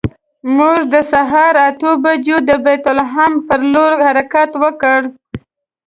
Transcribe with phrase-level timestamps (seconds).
[0.57, 4.99] موږ د سهار اتو بجو د بیت لحم پر لور حرکت وکړ.